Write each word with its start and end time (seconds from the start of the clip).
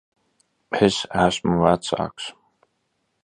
Es 0.87 0.97
esmu 1.25 1.59
vecāks. 1.63 2.31